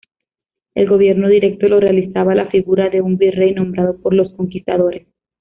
[0.73, 5.05] El gobierno directo lo realizaba la figura de un "virrey" nombrado por los conquistadores.